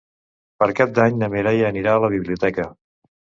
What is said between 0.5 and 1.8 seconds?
Per Cap d'Any na Mireia